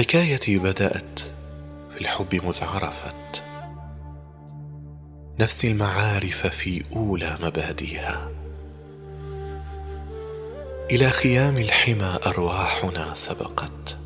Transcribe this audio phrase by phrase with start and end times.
[0.00, 1.20] حكايتي بدأت
[1.90, 3.42] في الحب مذ عرفت
[5.40, 8.30] نفسي المعارف في أولى مباديها
[10.90, 13.98] إلى خيام الحمى أرواحنا سبقت.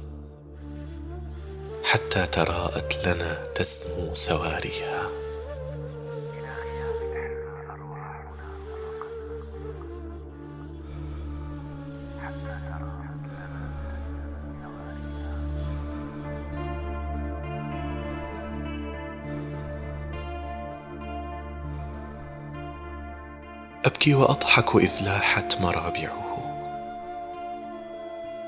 [1.85, 5.11] حتى تراءت لنا تسمو سواريها.
[23.85, 26.25] أبكي وأضحك إذ لاحت مرابعه.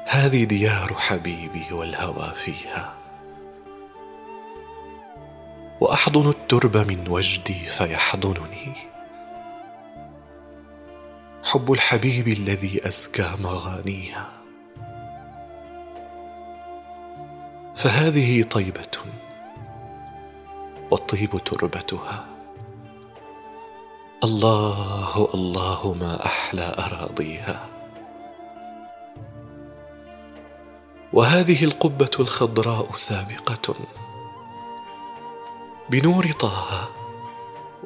[0.09, 2.95] هذه ديار حبيبي والهوى فيها.
[5.81, 8.73] وأحضن الترب من وجدي فيحضنني.
[11.45, 14.29] حب الحبيب الذي أزكى مغانيها.
[17.77, 18.97] فهذه طيبة
[20.91, 22.36] والطيب تربتها.
[24.27, 27.69] الله الله ما أحلى اراضيها
[31.13, 33.75] وهذه القبه الخضراء سابقه
[35.91, 36.89] بنور طه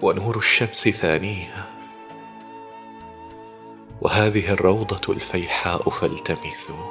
[0.02, 1.66] ونور الشمس ثانيها
[4.00, 6.86] وهذه الروضه الفيحاء فالتمسوا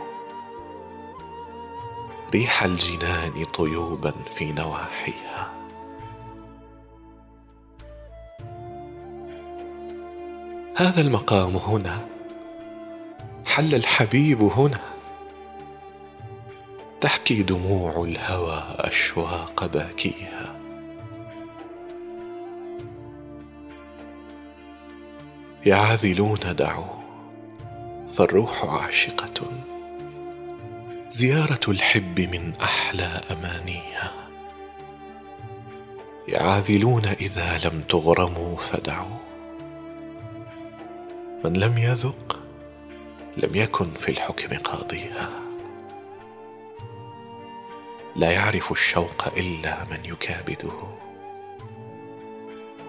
[2.34, 5.52] ريح الجنان طيوبا في نواحيها
[10.80, 12.06] هذا المقام هنا.
[13.46, 14.80] حل الحبيب هنا.
[17.02, 20.56] تحكي دموع الهوى أشواق باكيها.
[25.66, 27.00] يا عاذلون دعوا.
[28.16, 29.52] فالروح عاشقة.
[31.10, 34.12] زيارة الحب من أحلى أمانيها.
[36.28, 39.29] يا عاذلون إذا لم تغرموا فدعوا.
[41.44, 42.40] من لم يذق
[43.38, 45.30] لم يكن في الحكم قاضيها.
[48.16, 50.74] لا يعرف الشوق إلا من يكابده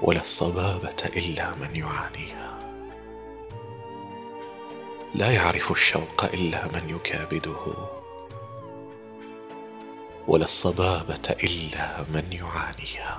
[0.03, 2.59] ولا الصبابة إلا من يعانيها.
[5.15, 7.75] لا يعرف الشوق إلا من يكابده
[10.28, 13.19] ولا الصبابة إلا من يعانيها.